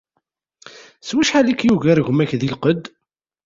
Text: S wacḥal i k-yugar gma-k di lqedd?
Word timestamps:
S 1.07 1.09
wacḥal 1.15 1.47
i 1.51 1.53
k-yugar 1.55 1.99
gma-k 2.07 2.31
di 2.39 2.49
lqedd? 2.53 2.83